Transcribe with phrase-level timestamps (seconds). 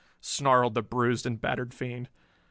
[0.19, 2.09] snarled the bruised and battered fiend.